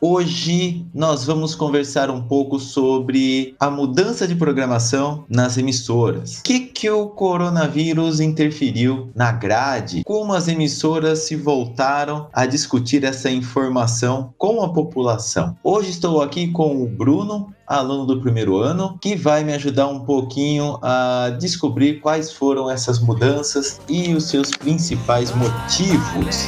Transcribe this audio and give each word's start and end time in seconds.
Hoje 0.00 0.86
nós 0.94 1.24
vamos 1.24 1.56
conversar 1.56 2.08
um 2.08 2.22
pouco 2.22 2.60
sobre 2.60 3.56
a 3.58 3.68
mudança 3.68 4.28
de 4.28 4.36
programação 4.36 5.24
nas 5.28 5.58
emissoras. 5.58 6.38
O 6.38 6.42
que, 6.44 6.60
que 6.60 6.88
o 6.88 7.08
coronavírus 7.08 8.20
interferiu 8.20 9.10
na 9.12 9.32
grade? 9.32 10.04
Como 10.04 10.32
as 10.32 10.46
emissoras 10.46 11.20
se 11.20 11.34
voltaram 11.34 12.28
a 12.32 12.46
discutir 12.46 13.02
essa 13.02 13.28
informação 13.28 14.32
com 14.38 14.62
a 14.62 14.72
população? 14.72 15.56
Hoje 15.64 15.90
estou 15.90 16.22
aqui 16.22 16.46
com 16.52 16.80
o 16.80 16.86
Bruno, 16.86 17.52
aluno 17.66 18.06
do 18.06 18.20
primeiro 18.20 18.56
ano, 18.56 18.96
que 19.02 19.16
vai 19.16 19.42
me 19.42 19.52
ajudar 19.52 19.88
um 19.88 20.00
pouquinho 20.00 20.78
a 20.80 21.36
descobrir 21.40 22.00
quais 22.00 22.32
foram 22.32 22.70
essas 22.70 23.00
mudanças 23.00 23.80
e 23.88 24.14
os 24.14 24.28
seus 24.28 24.50
principais 24.50 25.34
motivos. 25.34 26.46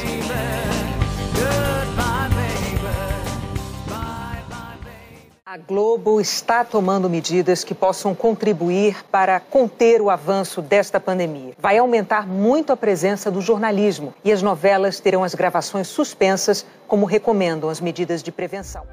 A 5.52 5.56
Globo 5.56 6.20
está 6.20 6.64
tomando 6.64 7.10
medidas 7.10 7.64
que 7.64 7.74
possam 7.74 8.14
contribuir 8.14 9.04
para 9.10 9.40
conter 9.40 10.00
o 10.00 10.09
avanço 10.09 10.62
desta 10.62 11.00
pandemia. 11.00 11.54
Vai 11.59 11.76
aumentar 11.76 12.24
muito 12.24 12.73
a 12.73 12.76
presença 12.76 13.32
do 13.32 13.40
jornalismo 13.40 14.15
e 14.24 14.30
as 14.30 14.43
novelas 14.43 15.01
terão 15.01 15.24
as 15.24 15.34
gravações 15.34 15.88
suspensas, 15.88 16.65
como 16.87 17.04
recomendam 17.04 17.68
as 17.68 17.80
medidas 17.80 18.23
de 18.23 18.30
prevenção. 18.30 18.84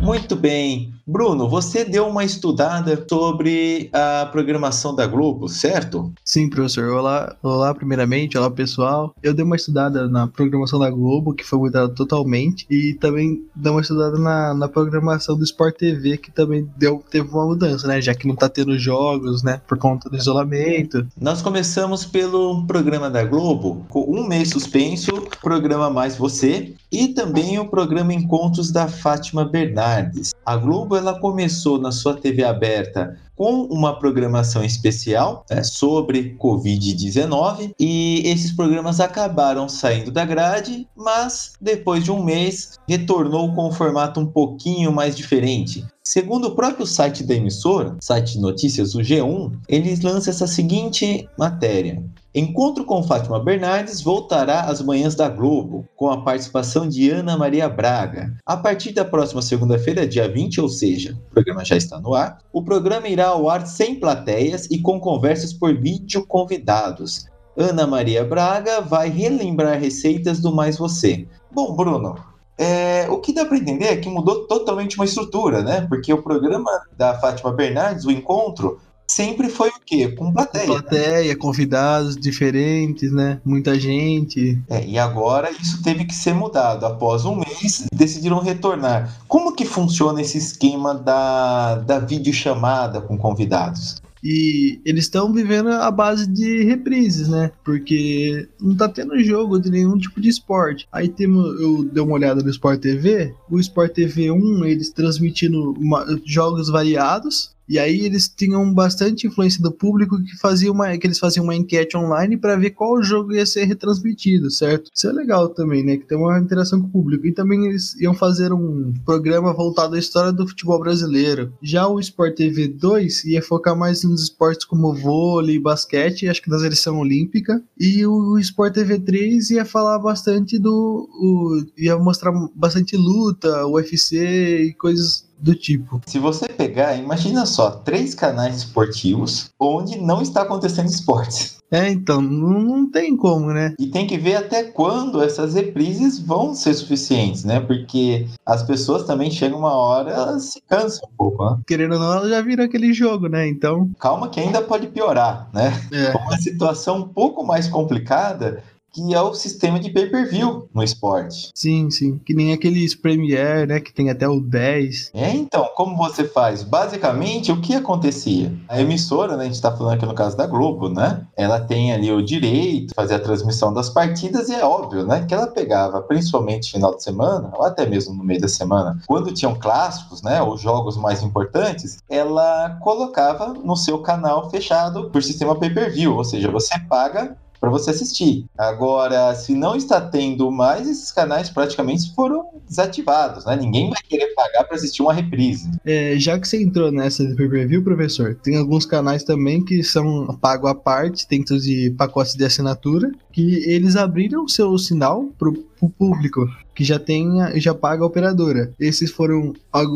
Muito 0.00 0.36
bem. 0.36 0.95
Bruno, 1.08 1.48
você 1.48 1.84
deu 1.84 2.08
uma 2.08 2.24
estudada 2.24 3.06
sobre 3.08 3.88
a 3.92 4.26
programação 4.26 4.92
da 4.92 5.06
Globo, 5.06 5.48
certo? 5.48 6.12
Sim, 6.24 6.50
professor. 6.50 6.88
Olá, 6.88 7.36
olá 7.40 7.72
primeiramente, 7.72 8.36
olá 8.36 8.50
pessoal. 8.50 9.14
Eu 9.22 9.32
dei 9.32 9.44
uma 9.44 9.54
estudada 9.54 10.08
na 10.08 10.26
programação 10.26 10.80
da 10.80 10.90
Globo, 10.90 11.32
que 11.32 11.44
foi 11.44 11.60
mudada 11.60 11.88
totalmente, 11.90 12.66
e 12.68 12.94
também 12.94 13.40
dei 13.54 13.70
uma 13.70 13.82
estudada 13.82 14.18
na, 14.18 14.52
na 14.52 14.68
programação 14.68 15.38
do 15.38 15.44
Sport 15.44 15.76
TV, 15.76 16.16
que 16.16 16.32
também 16.32 16.68
deu, 16.76 17.00
teve 17.08 17.28
uma 17.28 17.46
mudança, 17.46 17.86
né? 17.86 18.00
Já 18.00 18.12
que 18.12 18.26
não 18.26 18.34
tá 18.34 18.48
tendo 18.48 18.76
jogos, 18.76 19.44
né? 19.44 19.60
Por 19.68 19.78
conta 19.78 20.10
do 20.10 20.16
isolamento. 20.16 21.06
Nós 21.20 21.40
começamos 21.40 22.04
pelo 22.04 22.66
programa 22.66 23.08
da 23.08 23.22
Globo, 23.22 23.86
com 23.88 24.00
um 24.10 24.26
mês 24.26 24.50
suspenso, 24.50 25.12
programa 25.40 25.88
Mais 25.88 26.16
Você, 26.16 26.74
e 26.90 27.08
também 27.08 27.60
o 27.60 27.68
programa 27.68 28.12
Encontros 28.12 28.72
da 28.72 28.88
Fátima 28.88 29.44
Bernardes. 29.44 30.34
A 30.44 30.56
Globo 30.56 30.95
ela 30.96 31.18
começou 31.18 31.78
na 31.78 31.92
sua 31.92 32.14
TV 32.14 32.42
aberta 32.44 33.18
com 33.34 33.64
uma 33.64 33.98
programação 33.98 34.64
especial 34.64 35.44
né, 35.50 35.62
sobre 35.62 36.36
Covid-19 36.38 37.72
e 37.78 38.22
esses 38.24 38.52
programas 38.52 38.98
acabaram 38.98 39.68
saindo 39.68 40.10
da 40.10 40.24
grade, 40.24 40.88
mas 40.96 41.52
depois 41.60 42.02
de 42.02 42.10
um 42.10 42.22
mês 42.22 42.78
retornou 42.88 43.54
com 43.54 43.68
um 43.68 43.72
formato 43.72 44.18
um 44.20 44.26
pouquinho 44.26 44.90
mais 44.90 45.14
diferente. 45.14 45.84
Segundo 46.08 46.46
o 46.46 46.54
próprio 46.54 46.86
site 46.86 47.24
da 47.24 47.34
emissora, 47.34 47.96
site 48.00 48.34
de 48.34 48.40
notícias, 48.40 48.94
o 48.94 49.00
G1, 49.00 49.58
eles 49.68 50.02
lançam 50.02 50.32
essa 50.32 50.46
seguinte 50.46 51.28
matéria. 51.36 52.00
Encontro 52.32 52.84
com 52.84 53.02
Fátima 53.02 53.42
Bernardes 53.42 54.00
voltará 54.02 54.60
às 54.60 54.80
manhãs 54.80 55.16
da 55.16 55.28
Globo, 55.28 55.84
com 55.96 56.08
a 56.08 56.22
participação 56.22 56.88
de 56.88 57.10
Ana 57.10 57.36
Maria 57.36 57.68
Braga. 57.68 58.32
A 58.46 58.56
partir 58.56 58.92
da 58.92 59.04
próxima 59.04 59.42
segunda-feira, 59.42 60.06
dia 60.06 60.28
20, 60.28 60.60
ou 60.60 60.68
seja, 60.68 61.18
o 61.28 61.34
programa 61.34 61.64
já 61.64 61.76
está 61.76 61.98
no 61.98 62.14
ar, 62.14 62.38
o 62.52 62.62
programa 62.62 63.08
irá 63.08 63.26
ao 63.26 63.50
ar 63.50 63.66
sem 63.66 63.98
plateias 63.98 64.68
e 64.70 64.78
com 64.78 65.00
conversas 65.00 65.52
por 65.52 65.76
vídeo 65.76 66.24
convidados. 66.24 67.26
Ana 67.56 67.84
Maria 67.84 68.24
Braga 68.24 68.80
vai 68.80 69.10
relembrar 69.10 69.80
receitas 69.80 70.38
do 70.38 70.54
Mais 70.54 70.78
Você. 70.78 71.26
Bom, 71.50 71.74
Bruno, 71.74 72.14
é, 72.58 73.06
o 73.10 73.18
que 73.18 73.32
dá 73.32 73.44
para 73.44 73.58
entender 73.58 73.86
é 73.86 73.96
que 73.96 74.08
mudou 74.08 74.46
totalmente 74.46 74.96
uma 74.96 75.04
estrutura, 75.04 75.62
né? 75.62 75.86
Porque 75.88 76.12
o 76.12 76.22
programa 76.22 76.70
da 76.96 77.18
Fátima 77.18 77.52
Bernardes, 77.52 78.04
o 78.04 78.10
encontro, 78.10 78.80
sempre 79.06 79.48
foi 79.48 79.68
o 79.68 79.80
quê? 79.84 80.08
Com 80.08 80.32
plateia. 80.32 80.66
Plateia, 80.66 81.28
né? 81.28 81.34
convidados 81.34 82.16
diferentes, 82.16 83.12
né? 83.12 83.40
Muita 83.44 83.78
gente. 83.78 84.60
É, 84.68 84.84
e 84.84 84.98
agora 84.98 85.50
isso 85.50 85.82
teve 85.82 86.04
que 86.04 86.14
ser 86.14 86.34
mudado. 86.34 86.86
Após 86.86 87.24
um 87.24 87.36
mês, 87.36 87.86
decidiram 87.92 88.40
retornar. 88.40 89.14
Como 89.28 89.54
que 89.54 89.64
funciona 89.64 90.20
esse 90.20 90.38
esquema 90.38 90.94
da, 90.94 91.76
da 91.76 91.98
videochamada 91.98 93.00
com 93.00 93.18
convidados? 93.18 93.96
E 94.22 94.80
eles 94.84 95.04
estão 95.04 95.32
vivendo 95.32 95.68
a 95.68 95.90
base 95.90 96.26
de 96.26 96.64
reprises, 96.64 97.28
né? 97.28 97.52
Porque 97.64 98.48
não 98.60 98.74
tá 98.74 98.88
tendo 98.88 99.18
jogo 99.22 99.58
de 99.58 99.70
nenhum 99.70 99.98
tipo 99.98 100.20
de 100.20 100.28
esporte. 100.28 100.86
Aí 100.90 101.08
temos, 101.08 101.60
eu 101.60 101.84
dei 101.84 102.02
uma 102.02 102.14
olhada 102.14 102.42
no 102.42 102.50
Sport 102.50 102.80
TV. 102.80 103.34
O 103.50 103.58
Sport 103.60 103.92
TV 103.92 104.30
1, 104.30 104.64
eles 104.64 104.90
transmitindo 104.90 105.72
uma, 105.72 106.04
jogos 106.24 106.68
variados. 106.68 107.55
E 107.68 107.78
aí 107.78 108.00
eles 108.00 108.28
tinham 108.28 108.72
bastante 108.72 109.26
influência 109.26 109.62
do 109.62 109.72
público 109.72 110.22
que 110.22 110.36
fazia 110.38 110.70
uma, 110.70 110.96
que 110.96 111.06
eles 111.06 111.18
faziam 111.18 111.44
uma 111.44 111.54
enquete 111.54 111.96
online 111.96 112.36
para 112.36 112.56
ver 112.56 112.70
qual 112.70 113.02
jogo 113.02 113.34
ia 113.34 113.44
ser 113.44 113.64
retransmitido, 113.64 114.50
certo? 114.50 114.90
Isso 114.94 115.08
é 115.08 115.12
legal 115.12 115.48
também, 115.48 115.84
né? 115.84 115.96
Que 115.96 116.06
tem 116.06 116.16
uma 116.16 116.38
interação 116.38 116.80
com 116.80 116.86
o 116.86 116.90
público. 116.90 117.26
E 117.26 117.32
também 117.32 117.66
eles 117.66 117.94
iam 118.00 118.14
fazer 118.14 118.52
um 118.52 118.92
programa 119.04 119.52
voltado 119.52 119.96
à 119.96 119.98
história 119.98 120.32
do 120.32 120.46
futebol 120.46 120.78
brasileiro. 120.78 121.52
Já 121.62 121.86
o 121.86 121.98
Sport 122.00 122.36
TV 122.36 122.68
2 122.68 123.24
ia 123.24 123.42
focar 123.42 123.76
mais 123.76 124.04
nos 124.04 124.22
esportes 124.22 124.64
como 124.64 124.94
vôlei, 124.94 125.58
basquete, 125.58 126.28
acho 126.28 126.42
que 126.42 126.50
da 126.50 126.58
seleção 126.58 126.98
olímpica. 126.98 127.62
E 127.78 128.06
o 128.06 128.38
Sport 128.38 128.74
TV 128.74 128.98
3 128.98 129.50
ia 129.50 129.64
falar 129.64 129.98
bastante 129.98 130.58
do. 130.58 131.08
O, 131.20 131.64
ia 131.76 131.96
mostrar 131.98 132.32
bastante 132.54 132.96
luta, 132.96 133.66
UFC 133.66 134.66
e 134.66 134.74
coisas 134.74 135.25
do 135.38 135.54
tipo. 135.54 136.00
Se 136.06 136.18
você 136.18 136.48
pegar, 136.48 136.96
imagina 136.96 137.46
só, 137.46 137.70
três 137.70 138.14
canais 138.14 138.58
esportivos 138.58 139.50
onde 139.58 139.98
não 139.98 140.22
está 140.22 140.42
acontecendo 140.42 140.88
esportes. 140.88 141.56
É, 141.70 141.90
então, 141.90 142.20
não, 142.20 142.88
tem 142.88 143.16
como, 143.16 143.52
né? 143.52 143.74
E 143.78 143.88
tem 143.88 144.06
que 144.06 144.16
ver 144.16 144.36
até 144.36 144.62
quando 144.62 145.20
essas 145.20 145.54
reprises 145.54 146.18
vão 146.18 146.54
ser 146.54 146.74
suficientes, 146.74 147.44
né? 147.44 147.58
Porque 147.58 148.26
as 148.44 148.62
pessoas 148.62 149.02
também 149.02 149.30
chegam 149.30 149.58
uma 149.58 149.74
hora, 149.74 150.12
elas 150.12 150.44
se 150.44 150.60
cansam 150.60 151.08
um 151.12 151.16
pouco, 151.16 151.44
né? 151.44 151.58
Querendo 151.66 151.94
ou 151.94 151.98
não, 151.98 152.12
elas 152.14 152.30
já 152.30 152.40
viram 152.40 152.64
aquele 152.64 152.92
jogo, 152.92 153.28
né? 153.28 153.48
Então. 153.48 153.90
Calma 153.98 154.28
que 154.28 154.38
ainda 154.38 154.62
pode 154.62 154.86
piorar, 154.86 155.48
né? 155.52 155.72
É. 155.92 156.16
Uma 156.16 156.38
situação 156.38 156.98
um 156.98 157.08
pouco 157.08 157.44
mais 157.44 157.66
complicada 157.66 158.62
que 158.92 159.14
é 159.14 159.20
o 159.20 159.34
sistema 159.34 159.78
de 159.78 159.90
pay-per-view 159.90 160.68
no 160.74 160.82
esporte. 160.82 161.50
Sim, 161.54 161.90
sim. 161.90 162.18
Que 162.24 162.34
nem 162.34 162.52
aqueles 162.52 162.94
Premiere, 162.94 163.66
né? 163.66 163.80
Que 163.80 163.92
tem 163.92 164.10
até 164.10 164.26
o 164.26 164.40
10. 164.40 165.10
É, 165.14 165.30
então, 165.30 165.68
como 165.76 165.96
você 165.96 166.24
faz? 166.24 166.62
Basicamente, 166.62 167.52
o 167.52 167.60
que 167.60 167.74
acontecia? 167.74 168.52
A 168.68 168.80
emissora, 168.80 169.36
né? 169.36 169.44
A 169.44 169.46
gente 169.46 169.60
tá 169.60 169.70
falando 169.70 169.94
aqui 169.94 170.06
no 170.06 170.14
caso 170.14 170.36
da 170.36 170.46
Globo, 170.46 170.88
né? 170.88 171.26
Ela 171.36 171.60
tem 171.60 171.92
ali 171.92 172.10
o 172.10 172.24
direito 172.24 172.88
de 172.88 172.94
fazer 172.94 173.14
a 173.14 173.20
transmissão 173.20 173.72
das 173.72 173.90
partidas 173.90 174.48
e 174.48 174.54
é 174.54 174.64
óbvio, 174.64 175.04
né? 175.04 175.24
Que 175.26 175.34
ela 175.34 175.46
pegava, 175.46 176.00
principalmente 176.02 176.72
final 176.72 176.94
de 176.94 177.02
semana, 177.02 177.50
ou 177.54 177.64
até 177.64 177.86
mesmo 177.86 178.14
no 178.14 178.24
meio 178.24 178.40
da 178.40 178.48
semana, 178.48 178.98
quando 179.06 179.32
tinham 179.32 179.54
clássicos, 179.54 180.22
né? 180.22 180.40
Ou 180.42 180.56
jogos 180.56 180.96
mais 180.96 181.22
importantes, 181.22 181.98
ela 182.08 182.78
colocava 182.82 183.52
no 183.52 183.76
seu 183.76 183.98
canal 183.98 184.50
fechado 184.50 185.10
por 185.10 185.22
sistema 185.22 185.54
pay-per-view, 185.54 186.16
ou 186.16 186.24
seja, 186.24 186.50
você 186.50 186.78
paga 186.88 187.36
para 187.66 187.72
você 187.72 187.90
assistir. 187.90 188.46
Agora, 188.56 189.34
se 189.34 189.52
não 189.54 189.74
está 189.74 190.00
tendo 190.00 190.50
mais, 190.52 190.88
esses 190.88 191.10
canais 191.10 191.50
praticamente 191.50 192.14
foram 192.14 192.46
desativados, 192.68 193.44
né? 193.44 193.56
Ninguém 193.56 193.90
vai 193.90 194.00
querer 194.08 194.32
pagar 194.34 194.64
para 194.64 194.76
assistir 194.76 195.02
uma 195.02 195.12
reprise. 195.12 195.68
É, 195.84 196.14
já 196.16 196.38
que 196.38 196.46
você 196.46 196.62
entrou 196.62 196.92
nessa 196.92 197.24
de 197.26 197.80
professor, 197.82 198.36
tem 198.36 198.56
alguns 198.56 198.86
canais 198.86 199.24
também 199.24 199.64
que 199.64 199.82
são 199.82 200.26
pago 200.40 200.68
à 200.68 200.74
parte, 200.74 201.26
dentro 201.28 201.58
de 201.58 201.90
pacotes 201.98 202.34
de 202.34 202.44
assinatura, 202.44 203.10
que 203.32 203.68
eles 203.68 203.96
abriram 203.96 204.44
o 204.44 204.48
seu 204.48 204.78
sinal 204.78 205.24
pro, 205.36 205.52
pro 205.78 205.88
público 205.88 206.48
que 206.74 206.84
já 206.84 206.98
tem 206.98 207.26
já 207.56 207.74
paga 207.74 208.02
a 208.02 208.06
operadora. 208.06 208.72
Esses 208.78 209.10
foram 209.10 209.52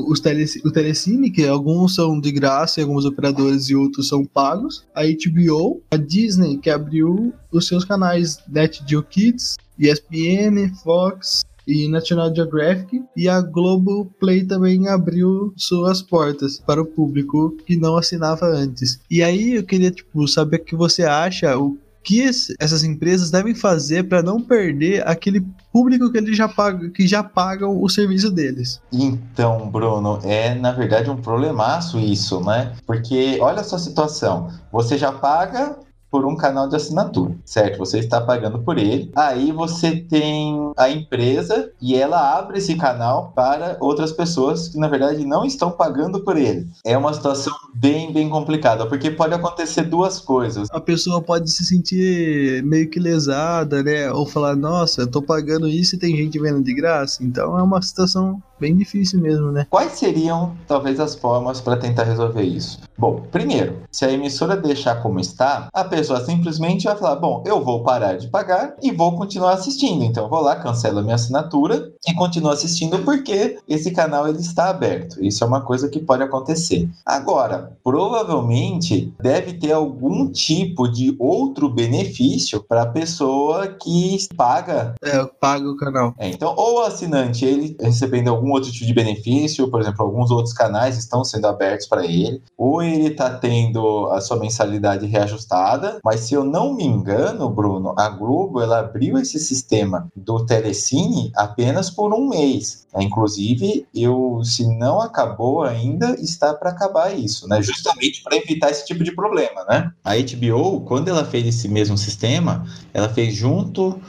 os 0.08 0.20
tele, 0.20 0.44
o 0.64 0.70
Telecine, 0.70 1.30
que 1.30 1.46
alguns 1.46 1.94
são 1.94 2.18
de 2.18 2.32
graça, 2.32 2.80
alguns 2.80 3.04
operadores 3.04 3.68
e 3.68 3.74
outros 3.74 4.08
são 4.08 4.24
pagos. 4.24 4.84
A 4.94 5.02
HBO, 5.02 5.82
a 5.90 5.96
Disney, 5.96 6.56
que 6.58 6.70
abriu 6.70 7.32
os 7.52 7.66
seus 7.66 7.84
canais 7.84 8.38
NetGeo 8.48 9.02
Kids, 9.02 9.56
ESPN, 9.78 10.72
Fox, 10.82 11.42
e 11.66 11.88
National 11.88 12.34
Geographic 12.34 13.02
e 13.16 13.28
a 13.28 13.40
Globo 13.40 14.06
Play 14.18 14.44
também 14.44 14.88
abriu 14.88 15.52
suas 15.56 16.02
portas 16.02 16.58
para 16.58 16.82
o 16.82 16.86
público 16.86 17.56
que 17.64 17.76
não 17.76 17.96
assinava 17.96 18.46
antes. 18.46 19.00
E 19.10 19.22
aí 19.22 19.54
eu 19.54 19.62
queria 19.62 19.90
tipo 19.90 20.26
saber 20.26 20.56
o 20.56 20.64
que 20.64 20.74
você 20.74 21.04
acha, 21.04 21.56
o 21.56 21.78
que 22.02 22.22
essas 22.58 22.82
empresas 22.82 23.30
devem 23.30 23.54
fazer 23.54 24.04
para 24.04 24.22
não 24.22 24.40
perder 24.40 25.06
aquele 25.06 25.44
público 25.72 26.10
que 26.10 26.18
eles 26.18 26.36
já 26.36 26.48
pagam, 26.48 26.90
que 26.90 27.06
já 27.06 27.22
pagam 27.22 27.80
o 27.80 27.88
serviço 27.88 28.30
deles. 28.30 28.80
Então, 28.92 29.70
Bruno, 29.70 30.18
é 30.24 30.54
na 30.54 30.72
verdade 30.72 31.10
um 31.10 31.16
problemaço 31.16 31.98
isso, 31.98 32.40
né? 32.40 32.72
Porque 32.86 33.38
olha 33.40 33.60
a 33.60 33.64
sua 33.64 33.78
situação, 33.78 34.50
você 34.72 34.96
já 34.96 35.12
paga 35.12 35.76
por 36.10 36.26
um 36.26 36.36
canal 36.36 36.68
de 36.68 36.76
assinatura, 36.76 37.34
certo? 37.44 37.78
Você 37.78 37.98
está 37.98 38.20
pagando 38.20 38.58
por 38.58 38.78
ele. 38.78 39.10
Aí 39.14 39.52
você 39.52 39.96
tem 39.96 40.72
a 40.76 40.90
empresa 40.90 41.70
e 41.80 41.94
ela 41.94 42.38
abre 42.38 42.58
esse 42.58 42.74
canal 42.74 43.32
para 43.34 43.76
outras 43.80 44.12
pessoas 44.12 44.68
que 44.68 44.78
na 44.78 44.88
verdade 44.88 45.24
não 45.24 45.44
estão 45.44 45.70
pagando 45.70 46.20
por 46.20 46.36
ele. 46.36 46.66
É 46.84 46.96
uma 46.98 47.14
situação 47.14 47.52
bem, 47.74 48.12
bem 48.12 48.28
complicada, 48.28 48.86
porque 48.86 49.10
pode 49.10 49.34
acontecer 49.34 49.82
duas 49.82 50.18
coisas. 50.18 50.68
A 50.72 50.80
pessoa 50.80 51.22
pode 51.22 51.50
se 51.50 51.64
sentir 51.64 52.62
meio 52.64 52.88
que 52.90 52.98
lesada, 52.98 53.82
né? 53.82 54.10
Ou 54.12 54.26
falar, 54.26 54.56
nossa, 54.56 55.02
eu 55.02 55.06
tô 55.06 55.22
pagando 55.22 55.68
isso 55.68 55.94
e 55.94 55.98
tem 55.98 56.16
gente 56.16 56.38
vendo 56.38 56.62
de 56.62 56.74
graça. 56.74 57.22
Então 57.22 57.58
é 57.58 57.62
uma 57.62 57.80
situação 57.80 58.42
bem 58.60 58.76
difícil 58.76 59.20
mesmo, 59.20 59.50
né? 59.50 59.66
Quais 59.70 59.92
seriam, 59.92 60.54
talvez, 60.66 61.00
as 61.00 61.14
formas 61.14 61.60
para 61.60 61.76
tentar 61.76 62.04
resolver 62.04 62.42
isso? 62.42 62.78
Bom, 62.96 63.22
primeiro, 63.32 63.78
se 63.90 64.04
a 64.04 64.12
emissora 64.12 64.56
deixar 64.56 65.02
como 65.02 65.18
está, 65.18 65.68
a 65.72 65.84
pessoa 65.84 66.24
simplesmente 66.24 66.84
vai 66.84 66.96
falar: 66.96 67.16
bom, 67.16 67.42
eu 67.46 67.64
vou 67.64 67.82
parar 67.82 68.18
de 68.18 68.28
pagar 68.28 68.76
e 68.82 68.92
vou 68.92 69.16
continuar 69.16 69.54
assistindo. 69.54 70.04
Então, 70.04 70.28
vou 70.28 70.42
lá, 70.42 70.56
cancelo 70.56 70.98
a 70.98 71.02
minha 71.02 71.14
assinatura 71.14 71.90
e 72.06 72.14
continuo 72.14 72.50
assistindo 72.50 72.98
porque 73.00 73.58
esse 73.66 73.90
canal 73.90 74.28
ele 74.28 74.38
está 74.38 74.68
aberto. 74.68 75.22
Isso 75.24 75.42
é 75.42 75.46
uma 75.46 75.62
coisa 75.62 75.88
que 75.88 76.00
pode 76.00 76.22
acontecer. 76.22 76.88
Agora, 77.04 77.72
provavelmente 77.82 79.12
deve 79.20 79.54
ter 79.54 79.72
algum 79.72 80.30
tipo 80.30 80.86
de 80.86 81.16
outro 81.18 81.68
benefício 81.68 82.62
para 82.62 82.82
a 82.82 82.86
pessoa 82.86 83.68
que 83.68 84.18
paga. 84.36 84.94
É, 85.02 85.24
paga 85.40 85.68
o 85.68 85.76
canal. 85.76 86.14
É, 86.18 86.28
então, 86.28 86.54
ou 86.56 86.78
o 86.78 86.82
assinante 86.82 87.44
ele 87.44 87.76
recebendo 87.80 88.28
algum 88.28 88.49
outro 88.50 88.70
tipo 88.70 88.86
de 88.86 88.94
benefício, 88.94 89.68
por 89.70 89.80
exemplo, 89.80 90.04
alguns 90.04 90.30
outros 90.30 90.52
canais 90.52 90.96
estão 90.96 91.24
sendo 91.24 91.46
abertos 91.46 91.86
para 91.86 92.04
ele, 92.04 92.42
ou 92.56 92.82
ele 92.82 93.08
está 93.08 93.30
tendo 93.30 94.06
a 94.10 94.20
sua 94.20 94.38
mensalidade 94.38 95.06
reajustada, 95.06 95.98
mas 96.04 96.20
se 96.20 96.34
eu 96.34 96.44
não 96.44 96.74
me 96.74 96.84
engano, 96.84 97.48
Bruno, 97.48 97.94
a 97.96 98.08
Globo 98.08 98.60
ela 98.60 98.80
abriu 98.80 99.18
esse 99.18 99.38
sistema 99.38 100.08
do 100.14 100.44
Telecine 100.44 101.32
apenas 101.36 101.90
por 101.90 102.14
um 102.14 102.28
mês. 102.28 102.86
Inclusive, 102.96 103.86
eu, 103.94 104.40
se 104.42 104.66
não 104.66 105.00
acabou 105.00 105.62
ainda, 105.62 106.16
está 106.20 106.52
para 106.52 106.70
acabar 106.70 107.16
isso, 107.16 107.48
né? 107.48 107.62
Justamente 107.62 108.22
para 108.22 108.36
evitar 108.36 108.70
esse 108.70 108.84
tipo 108.84 109.04
de 109.04 109.14
problema, 109.14 109.64
né? 109.68 109.92
A 110.02 110.16
HBO, 110.16 110.80
quando 110.80 111.08
ela 111.08 111.24
fez 111.24 111.46
esse 111.46 111.68
mesmo 111.68 111.96
sistema, 111.96 112.66
ela 112.92 113.08
fez 113.08 113.34
junto 113.34 114.00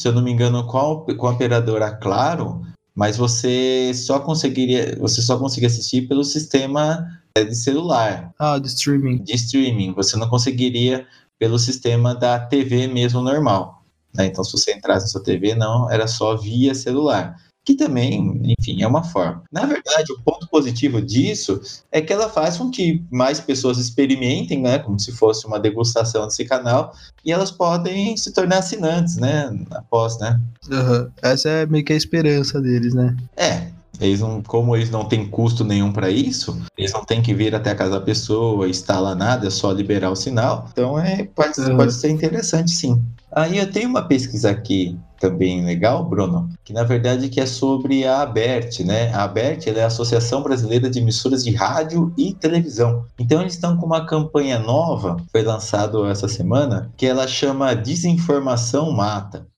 se 0.00 0.08
eu 0.08 0.12
não 0.12 0.22
me 0.22 0.30
engano, 0.30 0.66
com 0.66 0.78
a 0.78 1.30
operadora 1.30 1.90
Claro, 1.92 2.62
mas 3.00 3.16
você 3.16 3.92
só 3.94 4.20
conseguiria, 4.20 4.94
você 5.00 5.22
só 5.22 5.38
conseguia 5.38 5.68
assistir 5.68 6.06
pelo 6.06 6.22
sistema 6.22 7.08
é, 7.34 7.42
de 7.42 7.56
celular. 7.56 8.30
Ah, 8.38 8.58
de 8.58 8.66
streaming. 8.66 9.24
De 9.24 9.34
streaming. 9.36 9.94
Você 9.94 10.18
não 10.18 10.28
conseguiria 10.28 11.06
pelo 11.38 11.58
sistema 11.58 12.14
da 12.14 12.38
TV 12.38 12.86
mesmo 12.88 13.22
normal. 13.22 13.82
Né? 14.14 14.26
Então, 14.26 14.44
se 14.44 14.52
você 14.52 14.74
entrasse 14.74 15.06
na 15.06 15.12
sua 15.12 15.22
TV, 15.22 15.54
não, 15.54 15.90
era 15.90 16.06
só 16.06 16.36
via 16.36 16.74
celular 16.74 17.36
que 17.70 17.76
também, 17.76 18.40
enfim, 18.58 18.82
é 18.82 18.86
uma 18.86 19.04
forma. 19.04 19.42
Na 19.52 19.64
verdade, 19.64 20.12
o 20.12 20.20
ponto 20.22 20.48
positivo 20.48 21.00
disso 21.00 21.60
é 21.92 22.00
que 22.00 22.12
ela 22.12 22.28
faz 22.28 22.56
com 22.56 22.68
que 22.68 23.04
mais 23.10 23.38
pessoas 23.38 23.78
experimentem, 23.78 24.60
né, 24.60 24.78
como 24.80 24.98
se 24.98 25.12
fosse 25.12 25.46
uma 25.46 25.60
degustação 25.60 26.26
desse 26.26 26.44
canal, 26.44 26.92
e 27.24 27.30
elas 27.30 27.50
podem 27.50 28.16
se 28.16 28.32
tornar 28.32 28.58
assinantes, 28.58 29.16
né, 29.16 29.56
após, 29.70 30.18
né. 30.18 30.40
Uhum. 30.68 31.08
Essa 31.22 31.48
é 31.48 31.66
meio 31.66 31.84
que 31.84 31.92
a 31.92 31.96
esperança 31.96 32.60
deles, 32.60 32.92
né. 32.92 33.16
É, 33.36 33.68
eles 34.00 34.20
não, 34.20 34.42
como 34.42 34.74
eles 34.74 34.90
não 34.90 35.04
têm 35.04 35.28
custo 35.28 35.62
nenhum 35.62 35.92
para 35.92 36.10
isso, 36.10 36.60
eles 36.76 36.92
não 36.92 37.04
têm 37.04 37.22
que 37.22 37.32
vir 37.32 37.54
até 37.54 37.70
a 37.70 37.76
casa 37.76 37.92
da 37.92 38.00
pessoa, 38.00 38.68
instalar 38.68 39.14
nada, 39.14 39.46
é 39.46 39.50
só 39.50 39.70
liberar 39.70 40.10
o 40.10 40.16
sinal. 40.16 40.68
Então 40.72 40.98
é, 40.98 41.24
pode, 41.24 41.54
pode 41.76 41.92
ser 41.92 42.10
interessante 42.10 42.72
sim. 42.72 43.00
Aí 43.30 43.58
eu 43.58 43.70
tenho 43.70 43.88
uma 43.88 44.02
pesquisa 44.02 44.50
aqui 44.50 44.98
também 45.20 45.64
legal, 45.64 46.02
Bruno, 46.02 46.48
que 46.64 46.72
na 46.72 46.82
verdade 46.82 47.28
que 47.28 47.40
é 47.40 47.46
sobre 47.46 48.06
a 48.06 48.22
ABERT, 48.22 48.82
né? 48.82 49.12
A 49.12 49.24
ABERT 49.24 49.68
é 49.68 49.82
a 49.82 49.86
Associação 49.86 50.42
Brasileira 50.42 50.88
de 50.88 50.98
Emissoras 50.98 51.44
de 51.44 51.52
Rádio 51.52 52.12
e 52.16 52.32
Televisão. 52.32 53.04
Então 53.18 53.42
eles 53.42 53.52
estão 53.52 53.76
com 53.76 53.84
uma 53.84 54.06
campanha 54.06 54.58
nova, 54.58 55.18
foi 55.30 55.42
lançado 55.42 56.06
essa 56.06 56.26
semana, 56.26 56.90
que 56.96 57.04
ela 57.04 57.28
chama 57.28 57.74
Desinformação 57.74 58.90
Mata. 58.90 59.46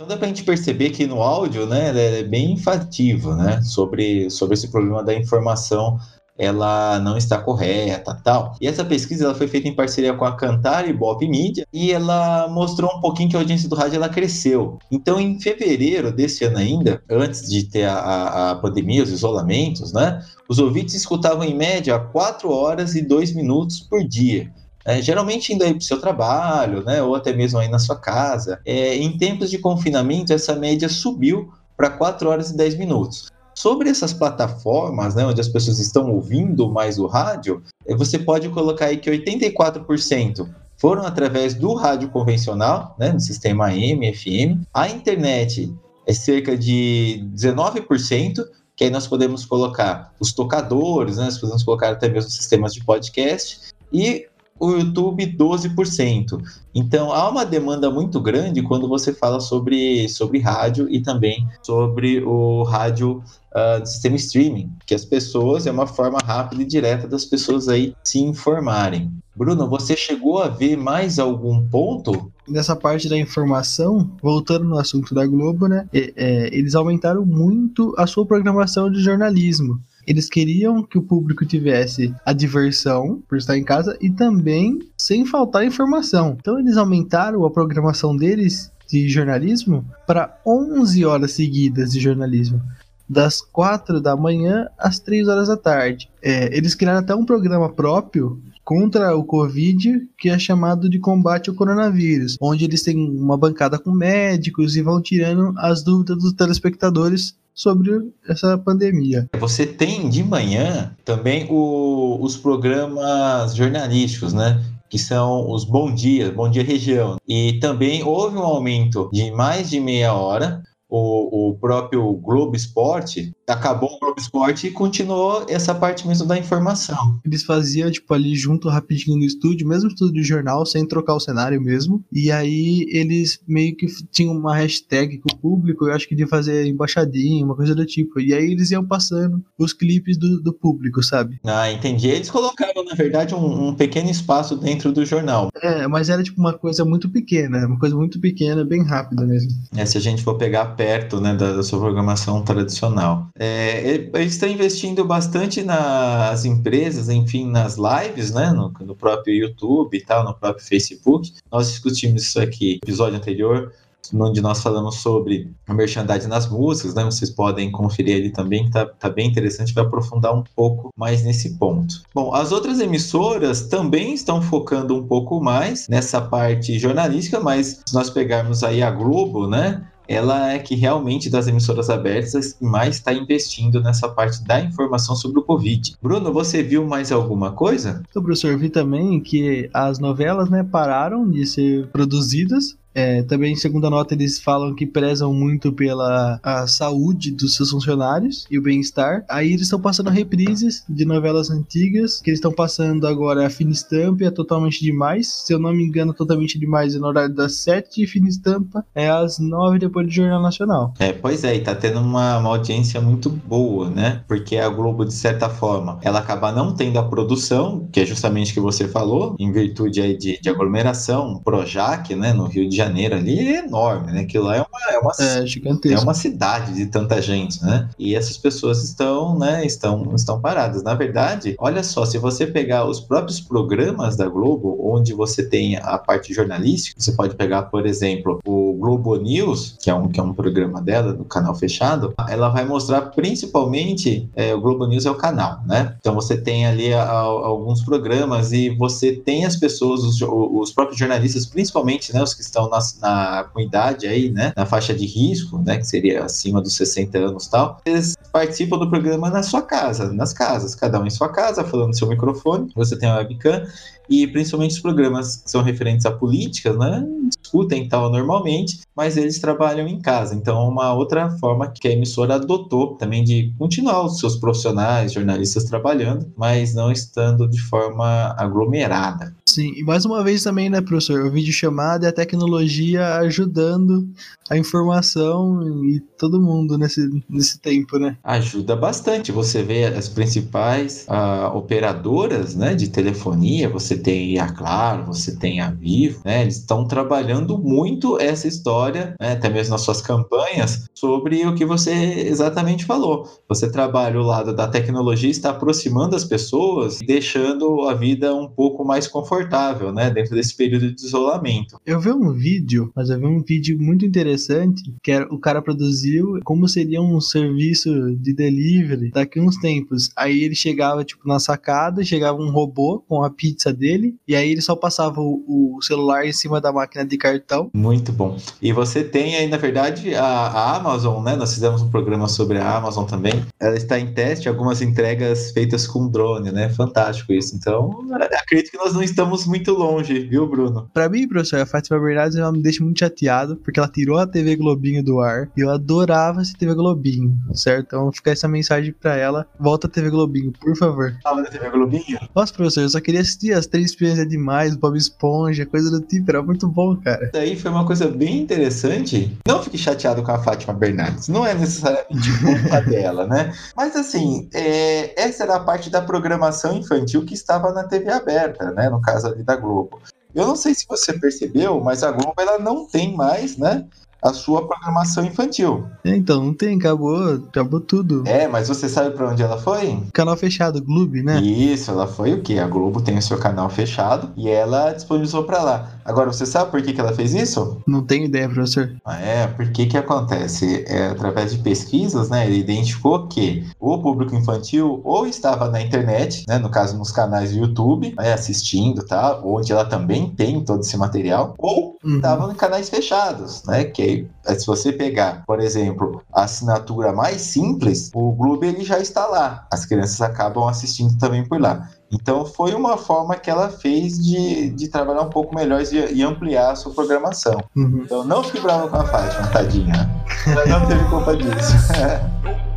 Então 0.00 0.08
dá 0.08 0.16
pra 0.16 0.28
gente 0.28 0.44
perceber 0.44 0.88
que 0.88 1.06
no 1.06 1.20
áudio, 1.20 1.66
né, 1.66 2.20
é 2.20 2.22
bem 2.22 2.52
enfativo, 2.52 3.34
né, 3.34 3.60
sobre, 3.60 4.30
sobre 4.30 4.54
esse 4.54 4.68
problema 4.68 5.04
da 5.04 5.12
informação 5.12 5.98
ela 6.38 6.98
não 7.00 7.18
está 7.18 7.36
correta, 7.36 8.18
tal. 8.24 8.56
E 8.62 8.66
essa 8.66 8.82
pesquisa 8.82 9.26
ela 9.26 9.34
foi 9.34 9.46
feita 9.46 9.68
em 9.68 9.74
parceria 9.74 10.14
com 10.14 10.24
a 10.24 10.34
Cantar 10.34 10.88
e 10.88 10.92
Bop 10.94 11.28
Media 11.28 11.66
e 11.70 11.92
ela 11.92 12.48
mostrou 12.48 12.90
um 12.96 13.00
pouquinho 13.02 13.28
que 13.28 13.36
a 13.36 13.40
audiência 13.40 13.68
do 13.68 13.76
rádio 13.76 13.96
ela 13.96 14.08
cresceu. 14.08 14.78
Então, 14.90 15.20
em 15.20 15.38
fevereiro 15.38 16.10
desse 16.10 16.46
ano 16.46 16.56
ainda, 16.56 17.02
antes 17.10 17.46
de 17.46 17.64
ter 17.64 17.84
a, 17.84 17.92
a, 17.92 18.50
a 18.52 18.54
pandemia, 18.54 19.02
os 19.02 19.10
isolamentos, 19.10 19.92
né, 19.92 20.24
os 20.48 20.58
ouvintes 20.58 20.94
escutavam 20.94 21.44
em 21.44 21.54
média 21.54 21.98
4 21.98 22.50
horas 22.50 22.94
e 22.94 23.02
2 23.02 23.34
minutos 23.34 23.80
por 23.80 24.02
dia. 24.02 24.50
É, 24.90 25.00
geralmente 25.00 25.52
indo 25.52 25.62
aí 25.62 25.70
para 25.70 25.78
o 25.78 25.84
seu 25.84 26.00
trabalho, 26.00 26.82
né, 26.84 27.00
ou 27.00 27.14
até 27.14 27.32
mesmo 27.32 27.60
aí 27.60 27.68
na 27.68 27.78
sua 27.78 27.96
casa. 27.96 28.60
É, 28.66 28.96
em 28.96 29.16
tempos 29.16 29.48
de 29.48 29.58
confinamento, 29.58 30.32
essa 30.32 30.56
média 30.56 30.88
subiu 30.88 31.52
para 31.76 31.90
4 31.90 32.28
horas 32.28 32.50
e 32.50 32.56
10 32.56 32.74
minutos. 32.74 33.30
Sobre 33.54 33.88
essas 33.88 34.12
plataformas, 34.12 35.14
né, 35.14 35.24
onde 35.24 35.40
as 35.40 35.48
pessoas 35.48 35.78
estão 35.78 36.10
ouvindo 36.10 36.68
mais 36.68 36.98
o 36.98 37.06
rádio, 37.06 37.62
eh, 37.86 37.94
você 37.94 38.18
pode 38.18 38.48
colocar 38.48 38.86
aí 38.86 38.96
que 38.96 39.10
84% 39.10 40.48
foram 40.76 41.04
através 41.04 41.54
do 41.54 41.74
rádio 41.74 42.08
convencional, 42.10 42.96
né, 42.98 43.12
no 43.12 43.20
sistema 43.20 43.66
AM, 43.66 44.12
FM. 44.12 44.62
A 44.74 44.88
internet 44.88 45.72
é 46.06 46.12
cerca 46.12 46.56
de 46.56 47.24
19%, 47.34 48.44
que 48.74 48.84
aí 48.84 48.90
nós 48.90 49.06
podemos 49.06 49.44
colocar 49.44 50.12
os 50.18 50.32
tocadores, 50.32 51.16
né, 51.16 51.24
nós 51.24 51.38
podemos 51.38 51.62
colocar 51.62 51.90
até 51.90 52.08
mesmo 52.08 52.30
sistemas 52.30 52.72
de 52.72 52.82
podcast, 52.82 53.60
e 53.92 54.26
o 54.60 54.72
YouTube 54.72 55.26
12%. 55.26 56.38
Então 56.74 57.10
há 57.12 57.28
uma 57.28 57.44
demanda 57.44 57.90
muito 57.90 58.20
grande 58.20 58.62
quando 58.62 58.86
você 58.86 59.12
fala 59.12 59.40
sobre, 59.40 60.08
sobre 60.08 60.38
rádio 60.38 60.86
e 60.90 61.00
também 61.00 61.48
sobre 61.62 62.22
o 62.22 62.62
rádio 62.62 63.22
uh, 63.54 63.84
sistema 63.84 64.16
streaming, 64.16 64.70
que 64.86 64.94
as 64.94 65.04
pessoas 65.04 65.66
é 65.66 65.70
uma 65.70 65.86
forma 65.86 66.18
rápida 66.18 66.62
e 66.62 66.66
direta 66.66 67.08
das 67.08 67.24
pessoas 67.24 67.68
aí 67.68 67.94
se 68.04 68.20
informarem. 68.20 69.10
Bruno, 69.34 69.66
você 69.66 69.96
chegou 69.96 70.42
a 70.42 70.48
ver 70.48 70.76
mais 70.76 71.18
algum 71.18 71.66
ponto 71.66 72.30
nessa 72.46 72.76
parte 72.76 73.08
da 73.08 73.16
informação, 73.16 74.10
voltando 74.22 74.64
no 74.64 74.78
assunto 74.78 75.14
da 75.14 75.24
Globo, 75.24 75.66
né? 75.66 75.88
É, 75.92 76.12
é, 76.16 76.46
eles 76.54 76.74
aumentaram 76.74 77.24
muito 77.24 77.94
a 77.96 78.06
sua 78.06 78.26
programação 78.26 78.90
de 78.90 79.00
jornalismo. 79.00 79.80
Eles 80.10 80.28
queriam 80.28 80.82
que 80.82 80.98
o 80.98 81.02
público 81.02 81.46
tivesse 81.46 82.12
a 82.26 82.32
diversão 82.32 83.22
por 83.28 83.38
estar 83.38 83.56
em 83.56 83.62
casa 83.62 83.96
e 84.00 84.10
também 84.10 84.80
sem 84.98 85.24
faltar 85.24 85.64
informação. 85.64 86.36
Então 86.40 86.58
eles 86.58 86.76
aumentaram 86.76 87.44
a 87.44 87.50
programação 87.50 88.16
deles 88.16 88.72
de 88.88 89.08
jornalismo 89.08 89.84
para 90.08 90.36
11 90.44 91.04
horas 91.04 91.30
seguidas 91.30 91.92
de 91.92 92.00
jornalismo. 92.00 92.60
Das 93.08 93.40
4 93.40 94.00
da 94.00 94.16
manhã 94.16 94.66
às 94.76 94.98
3 94.98 95.28
horas 95.28 95.46
da 95.46 95.56
tarde. 95.56 96.10
É, 96.20 96.56
eles 96.56 96.74
criaram 96.74 96.98
até 96.98 97.14
um 97.14 97.24
programa 97.24 97.68
próprio 97.68 98.42
contra 98.64 99.16
o 99.16 99.22
Covid, 99.22 100.08
que 100.18 100.28
é 100.28 100.36
chamado 100.40 100.90
de 100.90 100.98
combate 100.98 101.50
ao 101.50 101.56
coronavírus, 101.56 102.36
onde 102.40 102.64
eles 102.64 102.82
têm 102.82 102.96
uma 102.96 103.38
bancada 103.38 103.78
com 103.78 103.92
médicos 103.92 104.74
e 104.74 104.82
vão 104.82 105.00
tirando 105.00 105.54
as 105.56 105.84
dúvidas 105.84 106.18
dos 106.18 106.32
telespectadores 106.32 107.38
sobre 107.54 107.90
essa 108.28 108.56
pandemia. 108.58 109.28
Você 109.38 109.66
tem 109.66 110.08
de 110.08 110.22
manhã 110.22 110.94
também 111.04 111.46
o, 111.50 112.18
os 112.20 112.36
programas 112.36 113.54
jornalísticos, 113.54 114.32
né? 114.32 114.62
que 114.90 114.98
são 114.98 115.48
os 115.48 115.64
Bom 115.64 115.94
Dia, 115.94 116.32
Bom 116.32 116.50
Dia 116.50 116.64
Região. 116.64 117.16
E 117.26 117.60
também 117.60 118.02
houve 118.02 118.36
um 118.36 118.42
aumento 118.42 119.08
de 119.12 119.30
mais 119.30 119.70
de 119.70 119.78
meia 119.78 120.12
hora. 120.12 120.62
O, 120.88 121.50
o 121.50 121.54
próprio 121.54 122.12
Globo 122.14 122.56
Esporte 122.56 123.32
acabou 123.50 123.90
o 123.90 123.98
Globo 123.98 124.20
Esporte 124.20 124.66
e 124.66 124.70
continuou 124.70 125.44
essa 125.48 125.74
parte 125.74 126.06
mesmo 126.06 126.26
da 126.26 126.38
informação. 126.38 127.20
Eles 127.24 127.42
faziam, 127.42 127.90
tipo, 127.90 128.12
ali 128.14 128.34
junto 128.34 128.68
rapidinho 128.68 129.18
no 129.18 129.24
estúdio, 129.24 129.66
mesmo 129.66 129.88
estúdio 129.88 130.14
de 130.14 130.22
jornal, 130.22 130.64
sem 130.64 130.86
trocar 130.86 131.14
o 131.14 131.20
cenário 131.20 131.60
mesmo. 131.60 132.02
E 132.12 132.30
aí 132.30 132.86
eles 132.90 133.40
meio 133.46 133.76
que 133.76 133.86
tinham 134.10 134.34
uma 134.34 134.56
hashtag 134.56 135.18
com 135.18 135.32
o 135.32 135.38
público, 135.38 135.86
eu 135.86 135.92
acho 135.92 136.08
que 136.08 136.14
de 136.14 136.26
fazer 136.26 136.66
embaixadinha, 136.66 137.44
uma 137.44 137.56
coisa 137.56 137.74
do 137.74 137.84
tipo. 137.84 138.20
E 138.20 138.32
aí 138.32 138.52
eles 138.52 138.70
iam 138.70 138.84
passando 138.84 139.42
os 139.58 139.72
clipes 139.72 140.16
do, 140.16 140.40
do 140.40 140.52
público, 140.52 141.02
sabe? 141.02 141.40
Ah, 141.44 141.70
entendi. 141.70 142.08
Eles 142.08 142.30
colocaram, 142.30 142.84
na 142.84 142.94
verdade, 142.94 143.34
um, 143.34 143.68
um 143.68 143.74
pequeno 143.74 144.10
espaço 144.10 144.56
dentro 144.56 144.92
do 144.92 145.04
jornal. 145.04 145.50
É, 145.62 145.86
mas 145.86 146.08
era 146.08 146.22
tipo 146.22 146.40
uma 146.40 146.52
coisa 146.52 146.84
muito 146.84 147.08
pequena, 147.08 147.66
uma 147.66 147.78
coisa 147.78 147.96
muito 147.96 148.20
pequena, 148.20 148.64
bem 148.64 148.82
rápida 148.82 149.24
mesmo. 149.26 149.50
É, 149.76 149.84
se 149.84 149.98
a 149.98 150.00
gente 150.00 150.22
for 150.22 150.36
pegar 150.36 150.64
perto, 150.76 151.20
né, 151.20 151.34
da, 151.34 151.52
da 151.52 151.62
sua 151.62 151.80
programação 151.80 152.42
tradicional. 152.42 153.28
É, 153.42 154.10
eles 154.12 154.34
estão 154.34 154.50
investindo 154.50 155.02
bastante 155.02 155.62
nas 155.62 156.44
empresas, 156.44 157.08
enfim, 157.08 157.50
nas 157.50 157.78
lives, 157.78 158.32
né? 158.32 158.52
No, 158.52 158.70
no, 158.80 158.94
próprio 158.94 159.34
YouTube 159.34 159.96
e 159.96 160.04
tal, 160.04 160.24
no 160.24 160.34
próprio 160.34 160.62
Facebook. 160.62 161.32
Nós 161.50 161.70
discutimos 161.70 162.20
isso 162.20 162.38
aqui 162.38 162.72
no 162.74 162.86
episódio 162.86 163.16
anterior, 163.16 163.72
onde 164.12 164.42
nós 164.42 164.62
falamos 164.62 164.96
sobre 164.96 165.50
a 165.66 165.72
merchandising 165.72 166.28
nas 166.28 166.50
músicas, 166.50 166.94
né? 166.94 167.02
Vocês 167.02 167.30
podem 167.30 167.70
conferir 167.70 168.16
ali 168.16 168.30
também, 168.30 168.66
que 168.66 168.72
tá, 168.72 168.84
tá 168.84 169.08
bem 169.08 169.30
interessante, 169.30 169.72
vai 169.72 169.84
aprofundar 169.84 170.36
um 170.36 170.44
pouco 170.54 170.90
mais 170.94 171.22
nesse 171.22 171.56
ponto. 171.56 172.02
Bom, 172.14 172.34
as 172.34 172.52
outras 172.52 172.78
emissoras 172.78 173.68
também 173.68 174.12
estão 174.12 174.42
focando 174.42 174.94
um 174.94 175.06
pouco 175.06 175.40
mais 175.40 175.88
nessa 175.88 176.20
parte 176.20 176.78
jornalística, 176.78 177.40
mas 177.40 177.80
se 177.86 177.94
nós 177.94 178.10
pegarmos 178.10 178.62
aí 178.62 178.82
a 178.82 178.90
Globo, 178.90 179.46
né? 179.46 179.82
Ela 180.10 180.50
é 180.50 180.58
que 180.58 180.74
realmente 180.74 181.30
das 181.30 181.46
emissoras 181.46 181.88
abertas 181.88 182.56
mais 182.60 182.96
está 182.96 183.12
investindo 183.12 183.80
nessa 183.80 184.08
parte 184.08 184.42
da 184.44 184.60
informação 184.60 185.14
sobre 185.14 185.38
o 185.38 185.42
Covid. 185.44 185.94
Bruno, 186.02 186.32
você 186.32 186.64
viu 186.64 186.84
mais 186.84 187.12
alguma 187.12 187.52
coisa? 187.52 188.02
Então, 188.10 188.20
professor, 188.20 188.58
vi 188.58 188.68
também 188.68 189.20
que 189.20 189.70
as 189.72 190.00
novelas 190.00 190.50
né, 190.50 190.64
pararam 190.64 191.30
de 191.30 191.46
ser 191.46 191.86
produzidas 191.92 192.76
é, 193.00 193.22
também, 193.22 193.56
segundo 193.56 193.86
a 193.86 193.90
nota, 193.90 194.12
eles 194.12 194.38
falam 194.38 194.74
que 194.74 194.86
prezam 194.86 195.32
muito 195.32 195.72
pela 195.72 196.38
a 196.42 196.66
saúde 196.66 197.30
dos 197.30 197.54
seus 197.54 197.70
funcionários 197.70 198.46
e 198.50 198.58
o 198.58 198.62
bem-estar. 198.62 199.24
Aí 199.28 199.48
eles 199.48 199.62
estão 199.62 199.80
passando 199.80 200.10
reprises 200.10 200.84
de 200.86 201.06
novelas 201.06 201.50
antigas, 201.50 202.20
que 202.20 202.28
eles 202.28 202.38
estão 202.38 202.52
passando 202.52 203.06
agora 203.06 203.46
a 203.46 203.50
Fina 203.50 203.70
Estampa, 203.70 204.24
é 204.24 204.30
totalmente 204.30 204.84
demais. 204.84 205.28
Se 205.28 205.54
eu 205.54 205.58
não 205.58 205.72
me 205.72 205.82
engano, 205.82 206.12
totalmente 206.12 206.58
demais 206.58 206.94
é 206.94 206.98
no 206.98 207.06
horário 207.06 207.34
das 207.34 207.54
7 207.54 208.02
e 208.02 208.06
Fina 208.06 208.28
Estampa 208.28 208.84
é 208.94 209.08
às 209.08 209.38
9 209.38 209.78
depois 209.78 210.06
do 210.06 210.12
Jornal 210.12 210.42
Nacional. 210.42 210.92
É, 210.98 211.12
pois 211.12 211.42
é, 211.42 211.56
e 211.56 211.60
tá 211.60 211.74
tendo 211.74 212.00
uma, 212.00 212.36
uma 212.38 212.50
audiência 212.50 213.00
muito 213.00 213.30
boa, 213.30 213.88
né? 213.88 214.22
Porque 214.28 214.56
a 214.56 214.68
Globo, 214.68 215.06
de 215.06 215.14
certa 215.14 215.48
forma, 215.48 215.98
ela 216.02 216.18
acaba 216.18 216.52
não 216.52 216.74
tendo 216.74 216.98
a 216.98 217.02
produção, 217.02 217.88
que 217.90 218.00
é 218.00 218.06
justamente 218.06 218.50
o 218.50 218.54
que 218.54 218.60
você 218.60 218.86
falou, 218.86 219.36
em 219.38 219.50
virtude 219.50 220.02
aí 220.02 220.16
de, 220.16 220.38
de 220.38 220.48
aglomeração, 220.50 221.40
Projac, 221.42 222.14
né, 222.14 222.34
no 222.34 222.44
Rio 222.44 222.68
de 222.68 222.76
Janeiro 222.76 222.89
ali 222.90 223.38
é 223.38 223.58
enorme, 223.58 224.12
né? 224.12 224.20
Aquilo 224.20 224.44
lá 224.44 224.56
é 224.56 224.60
uma, 224.60 224.92
é 224.92 224.98
uma, 224.98 225.12
é, 225.18 225.46
gigantesco. 225.46 225.98
é 225.98 226.02
uma 226.02 226.14
cidade 226.14 226.74
de 226.74 226.86
tanta 226.86 227.20
gente, 227.20 227.62
né? 227.62 227.88
E 227.98 228.14
essas 228.14 228.36
pessoas 228.36 228.82
estão, 228.82 229.38
né, 229.38 229.64
estão, 229.64 230.14
estão 230.14 230.40
paradas. 230.40 230.82
Na 230.82 230.94
verdade, 230.94 231.54
olha 231.58 231.82
só, 231.82 232.04
se 232.04 232.18
você 232.18 232.46
pegar 232.46 232.84
os 232.84 233.00
próprios 233.00 233.40
programas 233.40 234.16
da 234.16 234.28
Globo, 234.28 234.78
onde 234.82 235.12
você 235.12 235.42
tem 235.42 235.76
a 235.76 235.98
parte 235.98 236.32
jornalística, 236.32 237.00
você 237.00 237.12
pode 237.12 237.34
pegar, 237.34 237.62
por 237.64 237.86
exemplo, 237.86 238.40
o 238.44 238.74
Globo 238.74 239.16
News, 239.16 239.76
que 239.80 239.90
é 239.90 239.94
um, 239.94 240.08
que 240.08 240.18
é 240.18 240.22
um 240.22 240.32
programa 240.32 240.80
dela, 240.80 241.12
do 241.12 241.24
canal 241.24 241.54
fechado, 241.54 242.14
ela 242.28 242.48
vai 242.48 242.64
mostrar 242.64 243.02
principalmente, 243.02 244.28
é, 244.34 244.54
o 244.54 244.60
Globo 244.60 244.86
News 244.86 245.06
é 245.06 245.10
o 245.10 245.14
canal, 245.14 245.60
né? 245.66 245.96
Então 246.00 246.14
você 246.14 246.36
tem 246.36 246.66
ali 246.66 246.92
a, 246.92 247.02
a, 247.02 247.18
alguns 247.18 247.82
programas 247.82 248.52
e 248.52 248.70
você 248.70 249.12
tem 249.12 249.44
as 249.44 249.56
pessoas, 249.56 250.02
os, 250.02 250.20
os 250.22 250.72
próprios 250.72 250.98
jornalistas, 250.98 251.46
principalmente, 251.46 252.12
né, 252.12 252.22
os 252.22 252.34
que 252.34 252.42
estão 252.42 252.69
na, 252.70 252.78
na 253.00 253.44
com 253.44 253.60
idade 253.60 254.06
aí, 254.06 254.30
né, 254.30 254.52
na 254.56 254.64
faixa 254.64 254.94
de 254.94 255.04
risco, 255.04 255.58
né, 255.58 255.78
que 255.78 255.86
seria 255.86 256.24
acima 256.24 256.62
dos 256.62 256.74
60 256.76 257.18
anos 257.18 257.46
e 257.46 257.50
tal, 257.50 257.80
eles 257.84 258.16
participam 258.32 258.78
do 258.78 258.88
programa 258.88 259.28
na 259.28 259.42
sua 259.42 259.62
casa, 259.62 260.12
nas 260.12 260.32
casas, 260.32 260.74
cada 260.74 261.00
um 261.00 261.06
em 261.06 261.10
sua 261.10 261.28
casa, 261.28 261.64
falando 261.64 261.88
no 261.88 261.94
seu 261.94 262.08
microfone, 262.08 262.70
você 262.74 262.96
tem 262.96 263.08
a 263.08 263.16
webcam, 263.16 263.66
e 264.08 264.26
principalmente 264.26 264.72
os 264.72 264.80
programas 264.80 265.36
que 265.36 265.50
são 265.50 265.62
referentes 265.62 266.06
à 266.06 266.10
política, 266.10 266.72
né, 266.72 267.06
discutem 267.50 267.88
tal 267.88 268.10
normalmente, 268.10 268.80
mas 268.96 269.16
eles 269.16 269.40
trabalham 269.40 269.88
em 269.88 270.00
casa. 270.00 270.34
Então, 270.34 270.56
é 270.58 270.68
uma 270.68 270.94
outra 270.94 271.30
forma 271.38 271.68
que 271.68 271.88
a 271.88 271.92
emissora 271.92 272.36
adotou 272.36 272.94
também 272.96 273.24
de 273.24 273.52
continuar 273.58 274.04
os 274.04 274.18
seus 274.18 274.36
profissionais, 274.36 275.12
jornalistas 275.12 275.64
trabalhando, 275.64 276.32
mas 276.36 276.74
não 276.74 276.92
estando 276.92 277.48
de 277.48 277.60
forma 277.60 278.34
aglomerada. 278.38 279.34
Sim, 279.46 279.72
e 279.76 279.82
mais 279.82 280.04
uma 280.04 280.22
vez 280.22 280.44
também, 280.44 280.70
né, 280.70 280.80
professor, 280.80 281.26
o 281.26 281.30
vídeo 281.30 281.52
chamada 281.52 282.06
e 282.06 282.08
a 282.08 282.12
tecnologia 282.12 283.16
ajudando 283.16 284.08
a 284.48 284.56
informação 284.56 285.84
e 285.88 286.00
todo 286.18 286.40
mundo 286.40 286.78
nesse, 286.78 287.08
nesse 287.28 287.58
tempo, 287.58 287.98
né? 287.98 288.16
Ajuda 288.22 288.76
bastante. 288.76 289.32
Você 289.32 289.62
vê 289.62 289.86
as 289.86 290.08
principais 290.08 291.06
uh, 291.08 291.56
operadoras, 291.56 292.54
né, 292.54 292.74
de 292.74 292.88
telefonia, 292.88 293.68
você 293.68 293.96
tem 293.96 294.38
a 294.38 294.50
Claro, 294.50 295.06
você 295.06 295.36
tem 295.36 295.60
a 295.60 295.70
Vivo, 295.70 296.20
né, 296.24 296.42
eles 296.42 296.58
estão 296.58 296.86
trabalhando 296.86 297.39
muito 297.58 298.18
essa 298.20 298.46
história, 298.46 299.14
né, 299.20 299.32
até 299.32 299.48
mesmo 299.48 299.72
nas 299.72 299.82
suas 299.82 300.00
campanhas, 300.00 300.86
sobre 300.94 301.46
o 301.46 301.54
que 301.54 301.64
você 301.64 301.92
exatamente 301.92 302.84
falou. 302.84 303.28
Você 303.48 303.70
trabalha 303.70 304.20
o 304.20 304.24
lado 304.24 304.54
da 304.54 304.68
tecnologia, 304.68 305.30
está 305.30 305.50
aproximando 305.50 306.16
as 306.16 306.24
pessoas, 306.24 306.98
deixando 306.98 307.82
a 307.88 307.94
vida 307.94 308.34
um 308.34 308.48
pouco 308.48 308.84
mais 308.84 309.06
confortável, 309.06 309.92
né, 309.92 310.10
dentro 310.10 310.34
desse 310.34 310.56
período 310.56 310.92
de 310.92 311.04
isolamento. 311.04 311.78
Eu 311.84 312.00
vi 312.00 312.10
um 312.10 312.32
vídeo, 312.32 312.90
mas 312.94 313.10
eu 313.10 313.18
vi 313.18 313.26
um 313.26 313.42
vídeo 313.42 313.78
muito 313.80 314.04
interessante, 314.04 314.82
que 315.02 315.12
era, 315.12 315.26
o 315.32 315.38
cara 315.38 315.62
produziu 315.62 316.38
como 316.44 316.68
seria 316.68 317.00
um 317.00 317.20
serviço 317.20 317.90
de 318.16 318.34
delivery 318.34 319.10
daqui 319.10 319.40
uns 319.40 319.56
tempos. 319.56 320.10
Aí 320.16 320.42
ele 320.42 320.54
chegava, 320.54 321.04
tipo, 321.04 321.26
na 321.26 321.38
sacada, 321.38 322.04
chegava 322.04 322.40
um 322.40 322.50
robô 322.50 323.02
com 323.08 323.22
a 323.22 323.30
pizza 323.30 323.72
dele, 323.72 324.16
e 324.26 324.34
aí 324.34 324.50
ele 324.50 324.60
só 324.60 324.74
passava 324.74 325.20
o, 325.20 325.76
o 325.76 325.82
celular 325.82 326.26
em 326.26 326.32
cima 326.32 326.60
da 326.60 326.72
máquina 326.72 327.04
de 327.04 327.16
cartão. 327.16 327.29
Muito 327.74 328.12
bom. 328.12 328.36
E 328.60 328.72
você 328.72 329.04
tem 329.04 329.36
aí, 329.36 329.46
na 329.46 329.56
verdade, 329.56 330.14
a, 330.14 330.24
a 330.24 330.76
Amazon, 330.76 331.22
né, 331.22 331.36
nós 331.36 331.54
fizemos 331.54 331.82
um 331.82 331.90
programa 331.90 332.28
sobre 332.28 332.58
a 332.58 332.76
Amazon 332.76 333.04
também, 333.04 333.44
ela 333.58 333.76
está 333.76 333.98
em 333.98 334.12
teste 334.12 334.48
algumas 334.48 334.82
entregas 334.82 335.50
feitas 335.52 335.86
com 335.86 336.08
drone, 336.08 336.50
né, 336.50 336.68
fantástico 336.70 337.32
isso. 337.32 337.56
Então, 337.56 338.06
acredito 338.12 338.70
que 338.70 338.78
nós 338.78 338.94
não 338.94 339.02
estamos 339.02 339.46
muito 339.46 339.72
longe, 339.72 340.20
viu, 340.20 340.46
Bruno? 340.46 340.88
Pra 340.92 341.08
mim, 341.08 341.28
professor, 341.28 341.60
a 341.60 341.66
Fátima 341.66 341.98
Bernardes 341.98 342.36
ela 342.36 342.52
me 342.52 342.62
deixa 342.62 342.82
muito 342.82 342.98
chateado, 342.98 343.56
porque 343.56 343.78
ela 343.78 343.88
tirou 343.88 344.18
a 344.18 344.26
TV 344.26 344.56
Globinho 344.56 345.02
do 345.02 345.20
ar, 345.20 345.50
e 345.56 345.60
eu 345.60 345.70
adorava 345.70 346.40
essa 346.40 346.56
TV 346.56 346.74
Globinho, 346.74 347.38
certo? 347.54 347.86
Então 347.86 348.12
fica 348.12 348.30
essa 348.30 348.48
mensagem 348.48 348.92
pra 348.92 349.16
ela, 349.16 349.46
volta 349.58 349.86
a 349.86 349.90
TV 349.90 350.10
Globinho, 350.10 350.52
por 350.52 350.76
favor. 350.76 351.16
Tava 351.22 351.42
na 351.42 351.48
TV 351.48 351.70
Globinho? 351.70 352.18
Nossa, 352.34 352.52
professor, 352.52 352.82
eu 352.82 352.88
só 352.88 353.00
queria 353.00 353.20
assistir 353.20 353.52
as 353.52 353.66
Três 353.66 353.90
Espiãs 353.90 354.20
Demais, 354.28 354.76
Bob 354.76 354.96
Esponja, 354.96 355.66
coisa 355.66 355.90
do 355.90 356.00
tipo, 356.00 356.30
era 356.30 356.42
muito 356.42 356.68
bom, 356.68 356.96
cara. 356.96 357.19
Daí 357.32 357.54
foi 357.54 357.70
uma 357.70 357.86
coisa 357.86 358.08
bem 358.08 358.38
interessante. 358.40 359.36
Não 359.46 359.62
fique 359.62 359.76
chateado 359.76 360.22
com 360.22 360.32
a 360.32 360.38
Fátima 360.38 360.72
Bernardes, 360.72 361.28
não 361.28 361.46
é 361.46 361.54
necessariamente 361.54 362.30
culpa 362.40 362.80
dela, 362.88 363.26
né? 363.26 363.54
Mas 363.76 363.94
assim, 363.94 364.48
é, 364.54 365.20
essa 365.20 365.44
era 365.44 365.56
a 365.56 365.60
parte 365.60 365.90
da 365.90 366.00
programação 366.00 366.76
infantil 366.76 367.24
que 367.24 367.34
estava 367.34 367.72
na 367.72 367.84
TV 367.84 368.10
aberta, 368.10 368.70
né? 368.70 368.88
No 368.88 369.00
caso 369.00 369.26
ali 369.26 369.42
da 369.42 369.56
Globo. 369.56 370.00
Eu 370.34 370.46
não 370.46 370.56
sei 370.56 370.74
se 370.74 370.86
você 370.88 371.12
percebeu, 371.12 371.80
mas 371.80 372.02
a 372.02 372.10
Globo 372.12 372.34
ela 372.38 372.58
não 372.58 372.86
tem 372.86 373.14
mais, 373.14 373.56
né? 373.56 373.84
A 374.22 374.32
sua 374.32 374.66
programação 374.66 375.24
infantil. 375.24 375.86
É, 376.04 376.14
então, 376.14 376.44
não 376.44 376.54
tem, 376.54 376.76
acabou, 376.76 377.34
acabou 377.48 377.80
tudo. 377.80 378.24
É, 378.26 378.46
mas 378.46 378.68
você 378.68 378.88
sabe 378.88 379.10
para 379.10 379.28
onde 379.28 379.42
ela 379.42 379.58
foi? 379.58 379.98
Canal 380.12 380.36
fechado, 380.36 380.82
Globo, 380.82 381.16
né? 381.22 381.40
Isso, 381.40 381.90
ela 381.90 382.06
foi 382.06 382.32
o 382.34 382.42
quê? 382.42 382.58
A 382.58 382.66
Globo 382.66 383.00
tem 383.00 383.18
o 383.18 383.22
seu 383.22 383.38
canal 383.38 383.68
fechado 383.68 384.30
e 384.36 384.48
ela 384.48 384.92
disponibilizou 384.92 385.44
para 385.44 385.62
lá. 385.62 385.88
Agora, 386.04 386.32
você 386.32 386.46
sabe 386.46 386.70
por 386.70 386.82
que, 386.82 386.92
que 386.92 387.00
ela 387.00 387.12
fez 387.12 387.34
isso? 387.34 387.80
Não 387.86 388.02
tenho 388.02 388.24
ideia, 388.24 388.48
professor. 388.48 388.92
Ah, 389.04 389.20
é, 389.20 389.46
porque 389.46 389.86
que 389.86 389.96
acontece? 389.96 390.84
É, 390.86 391.08
através 391.08 391.52
de 391.52 391.58
pesquisas, 391.58 392.30
né, 392.30 392.46
ele 392.46 392.58
identificou 392.58 393.28
que 393.28 393.66
o 393.78 393.98
público 393.98 394.34
infantil 394.34 395.00
ou 395.04 395.26
estava 395.26 395.68
na 395.68 395.80
internet, 395.80 396.44
né, 396.48 396.58
no 396.58 396.70
caso 396.70 396.96
nos 396.96 397.12
canais 397.12 397.52
do 397.52 397.58
YouTube, 397.58 398.14
né, 398.16 398.32
assistindo, 398.32 399.04
tá? 399.04 399.40
Onde 399.44 399.72
ela 399.72 399.84
também 399.84 400.30
tem 400.30 400.64
todo 400.64 400.80
esse 400.80 400.96
material, 400.96 401.54
ou 401.58 401.89
estavam 402.04 402.46
uhum. 402.46 402.52
em 402.52 402.56
canais 402.56 402.88
fechados, 402.88 403.62
né? 403.64 403.84
Que 403.84 404.26
se 404.58 404.66
você 404.66 404.92
pegar, 404.92 405.44
por 405.46 405.60
exemplo, 405.60 406.22
a 406.32 406.44
assinatura 406.44 407.12
mais 407.12 407.42
simples, 407.42 408.10
o 408.14 408.32
Globo 408.32 408.64
ele 408.64 408.84
já 408.84 408.98
está 408.98 409.26
lá. 409.26 409.66
As 409.70 409.84
crianças 409.84 410.20
acabam 410.20 410.66
assistindo 410.66 411.16
também 411.18 411.46
por 411.46 411.60
lá. 411.60 411.88
Então 412.10 412.44
foi 412.44 412.74
uma 412.74 412.96
forma 412.96 413.36
que 413.36 413.50
ela 413.50 413.68
fez 413.68 414.18
de, 414.18 414.70
de 414.70 414.88
trabalhar 414.88 415.22
um 415.22 415.30
pouco 415.30 415.54
melhor 415.54 415.82
e, 415.82 416.14
e 416.14 416.22
ampliar 416.22 416.72
a 416.72 416.76
sua 416.76 416.92
programação. 416.92 417.62
Uhum. 417.76 418.02
Então 418.04 418.24
não 418.24 418.42
fique 418.42 418.60
bravo 418.60 418.88
com 418.88 418.96
a 418.96 419.04
Fátima, 419.04 419.46
tadinha. 419.48 420.10
Ela 420.46 420.66
não 420.66 420.86
teve 420.86 421.04
culpa 421.04 421.36
disso. 421.36 421.74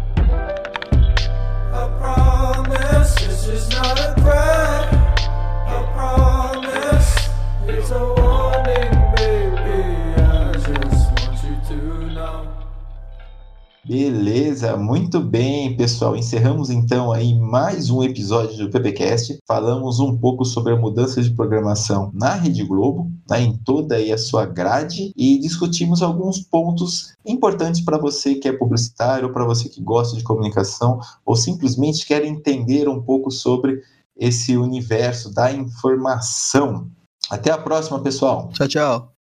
Beleza, 13.94 14.76
muito 14.76 15.20
bem, 15.20 15.78
pessoal. 15.78 16.16
Encerramos 16.16 16.72
então 16.72 17.12
aí 17.12 17.32
mais 17.40 17.92
um 17.92 18.02
episódio 18.02 18.58
do 18.58 18.72
PPcast. 18.72 19.38
Falamos 19.48 20.00
um 20.00 20.18
pouco 20.18 20.44
sobre 20.44 20.74
a 20.74 20.76
mudança 20.76 21.22
de 21.22 21.30
programação 21.30 22.10
na 22.12 22.34
Rede 22.34 22.64
Globo, 22.64 23.12
né, 23.30 23.42
em 23.42 23.56
toda 23.56 23.98
aí 23.98 24.12
a 24.12 24.18
sua 24.18 24.48
grade 24.48 25.14
e 25.16 25.38
discutimos 25.38 26.02
alguns 26.02 26.40
pontos 26.40 27.14
importantes 27.24 27.82
para 27.82 28.00
você 28.00 28.34
que 28.34 28.48
é 28.48 28.52
publicitário, 28.52 29.32
para 29.32 29.46
você 29.46 29.70
que 29.70 29.80
gosta 29.80 30.18
de 30.18 30.24
comunicação 30.24 31.00
ou 31.24 31.36
simplesmente 31.36 32.04
quer 32.04 32.26
entender 32.26 32.90
um 32.90 33.00
pouco 33.00 33.30
sobre 33.30 33.80
esse 34.18 34.58
universo 34.58 35.32
da 35.32 35.54
informação. 35.54 36.88
Até 37.30 37.52
a 37.52 37.60
próxima, 37.60 38.00
pessoal. 38.00 38.50
Tchau, 38.54 38.68
tchau. 38.68 39.14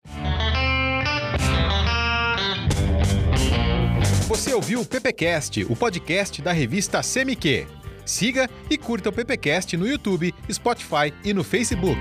Você 4.53 4.57
ouviu 4.57 4.81
o 4.81 4.85
PPcast, 4.85 5.63
o 5.63 5.75
podcast 5.75 6.39
da 6.39 6.51
revista 6.51 7.01
CMQ. 7.01 7.65
Siga 8.05 8.47
e 8.69 8.77
curta 8.77 9.09
o 9.09 9.11
PPcast 9.11 9.75
no 9.75 9.87
YouTube, 9.87 10.31
Spotify 10.51 11.11
e 11.25 11.33
no 11.33 11.43
Facebook. 11.43 11.99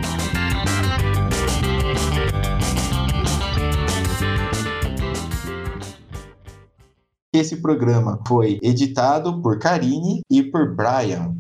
Esse 7.33 7.63
programa 7.63 8.23
foi 8.29 8.59
editado 8.63 9.41
por 9.41 9.59
Karine 9.59 10.21
e 10.31 10.43
por 10.43 10.77
Brian. 10.77 11.35